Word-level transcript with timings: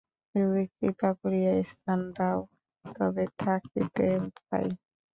যদি 0.35 0.63
কৃপা 0.75 1.09
করিয়া 1.19 1.53
স্থান 1.63 1.99
দাও 2.17 2.39
তবে 2.85 3.23
থাকিতে 3.39 4.07
পাই। 4.39 4.67